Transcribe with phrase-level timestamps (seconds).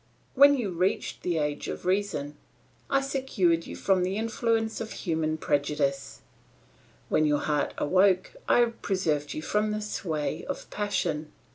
[0.33, 2.35] "When you reached the age of reason,
[2.89, 6.21] I secured you from the influence of human prejudice;
[7.07, 11.31] when your heart awoke I preserved you from the sway of passion.